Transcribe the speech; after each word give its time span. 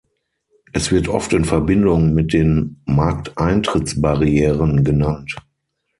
Es 0.73 0.89
wird 0.89 1.09
oft 1.09 1.31
in 1.31 1.45
Verbindung 1.45 2.15
mit 2.15 2.33
den 2.33 2.81
Markteintrittsbarrieren 2.85 4.83
genannt. 4.83 5.35